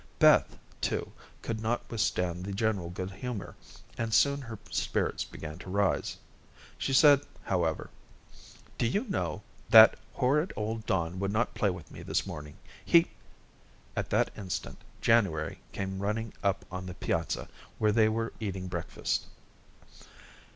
Beth, 0.17 0.57
too, 0.81 1.11
could 1.43 1.61
not 1.61 1.87
withstand 1.91 2.43
the 2.43 2.53
general 2.53 2.89
good 2.89 3.11
humor, 3.11 3.55
and 3.99 4.11
soon 4.15 4.41
her 4.41 4.57
spirits 4.71 5.23
began 5.23 5.59
to 5.59 5.69
rise. 5.69 6.17
She 6.79 6.91
said, 6.91 7.21
however: 7.43 7.91
"Do 8.79 8.87
you 8.87 9.03
know, 9.03 9.43
that 9.69 9.95
horrid 10.13 10.53
old 10.55 10.87
Don 10.87 11.19
would 11.19 11.31
not 11.31 11.53
play 11.53 11.69
with 11.69 11.91
me 11.91 12.01
this 12.01 12.25
morning. 12.25 12.57
He" 12.83 13.11
At 13.95 14.09
that 14.09 14.31
instant, 14.35 14.79
January 15.01 15.61
came 15.71 15.99
running 16.01 16.33
up 16.41 16.65
on 16.71 16.87
the 16.87 16.95
piazza, 16.95 17.47
where 17.77 17.91
they 17.91 18.09
were 18.09 18.33
eating 18.39 18.67
breakfast. 18.67 19.27